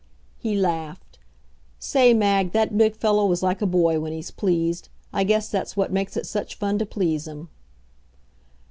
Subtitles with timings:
[0.39, 1.19] He laughed.
[1.77, 4.89] Say, Mag, that big fellow is like a boy when he's pleased.
[5.13, 7.49] I guess that's what makes it such fun to please him.